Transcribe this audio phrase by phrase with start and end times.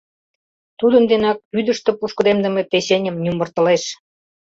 [0.79, 3.83] Тудын денак вӱдыштӧ пушкыдемдыме печеньым нюмыртылеш.